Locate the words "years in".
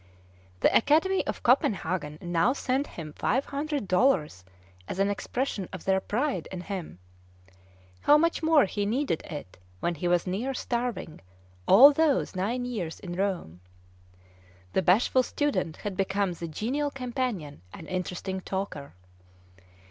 12.65-13.13